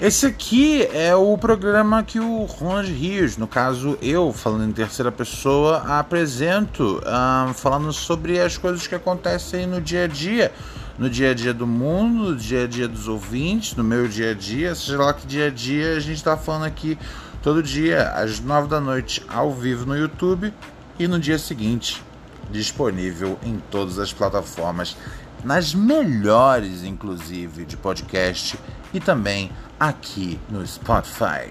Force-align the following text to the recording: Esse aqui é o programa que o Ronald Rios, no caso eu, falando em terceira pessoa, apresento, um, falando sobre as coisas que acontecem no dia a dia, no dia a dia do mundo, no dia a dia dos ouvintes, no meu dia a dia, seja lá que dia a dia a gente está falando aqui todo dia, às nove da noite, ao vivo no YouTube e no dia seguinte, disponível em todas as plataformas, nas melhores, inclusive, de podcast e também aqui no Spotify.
Esse 0.00 0.24
aqui 0.24 0.82
é 0.94 1.14
o 1.14 1.36
programa 1.36 2.02
que 2.02 2.18
o 2.18 2.44
Ronald 2.44 2.90
Rios, 2.90 3.36
no 3.36 3.46
caso 3.46 3.98
eu, 4.00 4.32
falando 4.32 4.64
em 4.64 4.72
terceira 4.72 5.12
pessoa, 5.12 5.98
apresento, 5.98 7.02
um, 7.04 7.52
falando 7.52 7.92
sobre 7.92 8.40
as 8.40 8.56
coisas 8.56 8.86
que 8.86 8.94
acontecem 8.94 9.66
no 9.66 9.78
dia 9.78 10.04
a 10.04 10.06
dia, 10.06 10.54
no 10.98 11.10
dia 11.10 11.32
a 11.32 11.34
dia 11.34 11.52
do 11.52 11.66
mundo, 11.66 12.30
no 12.30 12.36
dia 12.36 12.64
a 12.64 12.66
dia 12.66 12.88
dos 12.88 13.08
ouvintes, 13.08 13.76
no 13.76 13.84
meu 13.84 14.08
dia 14.08 14.30
a 14.30 14.34
dia, 14.34 14.74
seja 14.74 14.96
lá 14.96 15.12
que 15.12 15.26
dia 15.26 15.48
a 15.48 15.50
dia 15.50 15.94
a 15.96 16.00
gente 16.00 16.16
está 16.16 16.34
falando 16.34 16.64
aqui 16.64 16.96
todo 17.42 17.62
dia, 17.62 18.08
às 18.12 18.40
nove 18.40 18.68
da 18.68 18.80
noite, 18.80 19.22
ao 19.28 19.52
vivo 19.52 19.84
no 19.84 19.94
YouTube 19.94 20.50
e 20.98 21.06
no 21.06 21.20
dia 21.20 21.38
seguinte, 21.38 22.02
disponível 22.50 23.38
em 23.42 23.62
todas 23.70 23.98
as 23.98 24.14
plataformas, 24.14 24.96
nas 25.44 25.74
melhores, 25.74 26.84
inclusive, 26.84 27.66
de 27.66 27.76
podcast 27.76 28.58
e 28.94 28.98
também 28.98 29.50
aqui 29.80 30.38
no 30.50 30.64
Spotify. 30.66 31.50